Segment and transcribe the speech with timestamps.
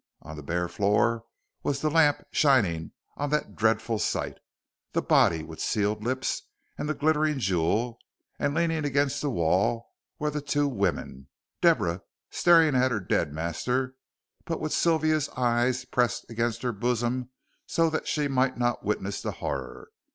[0.23, 1.25] On the bare floor
[1.61, 4.39] was the lamp shining on that dreadful sight:
[4.93, 6.41] the body with sealed lips,
[6.75, 7.99] and the glittering jewel,
[8.39, 11.27] and leaning against the wall were the two women,
[11.61, 12.01] Deborah
[12.31, 13.93] staring at her dead master,
[14.45, 17.29] but with Sylvia's eyes pressed against her bosom
[17.67, 19.89] so that she might not witness the horror.